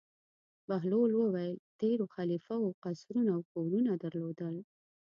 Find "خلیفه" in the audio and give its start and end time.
2.15-2.55